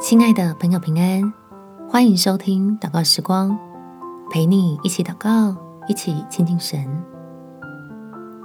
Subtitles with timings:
[0.00, 1.30] 亲爱的朋友，平安，
[1.86, 3.56] 欢迎收听祷告时光，
[4.30, 5.54] 陪你一起祷告，
[5.88, 6.82] 一起亲近神。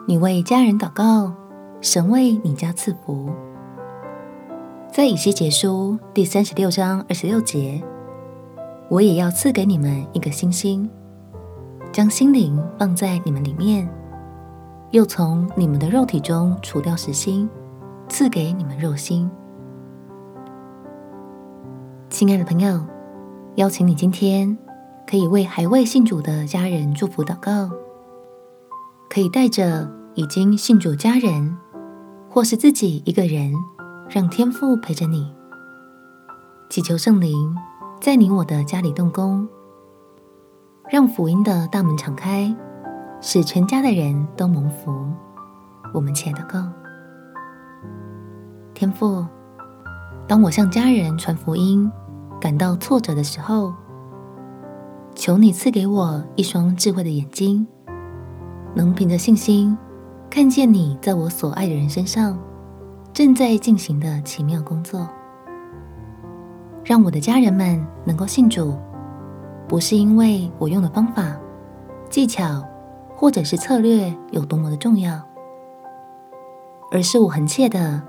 [0.06, 1.32] 你为家人祷告，
[1.80, 3.30] 神为你家赐福。
[4.92, 7.82] 在以西结书第三十六章二十六节，
[8.90, 10.90] 我也要赐给你们一个新心，
[11.90, 13.90] 将心灵放在你们里面，
[14.92, 17.50] 又从你们的肉体中除掉石心，
[18.10, 19.32] 赐给你们肉心。
[22.18, 22.80] 亲爱的朋友，
[23.56, 24.58] 邀请你今天
[25.06, 27.70] 可以为还未信主的家人祝福祷告，
[29.10, 31.58] 可以带着已经信主家人，
[32.30, 33.54] 或是自己一个人，
[34.10, 35.30] 让天父陪着你，
[36.70, 37.54] 祈求圣灵
[38.00, 39.46] 在你我的家里动工，
[40.90, 42.56] 让福音的大门敞开，
[43.20, 45.06] 使全家的人都蒙福。
[45.94, 46.66] 我们且祷告，
[48.74, 49.26] 天父，
[50.30, 51.92] 当我向家人传福音，
[52.46, 53.74] 感到挫折的时候，
[55.16, 57.66] 求你赐给我一双智慧的眼睛，
[58.76, 59.76] 能凭着信心
[60.30, 62.38] 看见你在我所爱的人身上
[63.12, 65.10] 正在进行的奇妙工作。
[66.84, 68.78] 让我的家人们能够信主，
[69.68, 71.36] 不是因为我用的方法、
[72.12, 72.64] 技巧
[73.16, 75.20] 或者是策略有多么的重要，
[76.92, 78.00] 而是我恒切的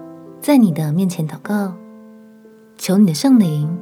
[0.42, 1.72] 在你的面前祷告，
[2.76, 3.74] 求你的圣灵。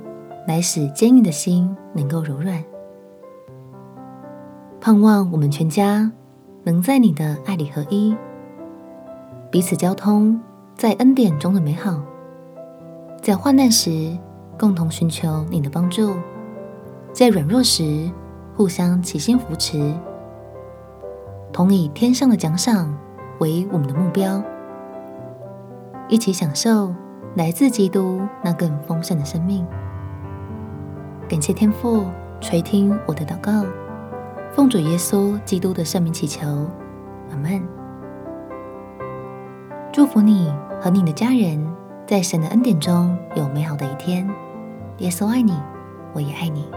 [0.47, 2.63] 来使坚硬的心能够柔软，
[4.81, 6.13] 盼望我们全家
[6.65, 8.15] 能在你的爱里合一，
[9.51, 10.39] 彼此交通，
[10.75, 11.99] 在恩典中的美好，
[13.23, 14.17] 在患难时
[14.59, 16.15] 共同寻求你的帮助，
[17.11, 18.11] 在软弱时
[18.55, 19.95] 互相齐心扶持，
[21.53, 22.95] 同以天上的奖赏
[23.39, 24.43] 为我们的目标，
[26.09, 26.95] 一起享受
[27.35, 29.67] 来自基督那更丰盛的生命。
[31.35, 32.07] 感谢天父
[32.41, 33.67] 垂听我的祷告，
[34.53, 36.47] 奉主耶稣基督的圣名祈求，
[37.29, 37.61] 阿门。
[39.93, 41.75] 祝福你和你的家人
[42.07, 44.25] 在神的恩典中有美好的一天。
[44.99, 45.53] 耶稣爱你，
[46.13, 46.69] 我也爱你。